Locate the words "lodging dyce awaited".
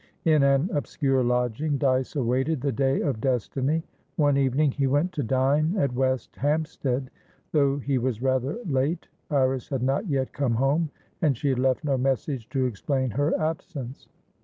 1.23-2.59